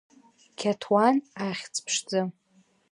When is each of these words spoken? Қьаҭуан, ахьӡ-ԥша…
Қьаҭуан, 0.59 1.17
ахьӡ-ԥша… 1.47 2.21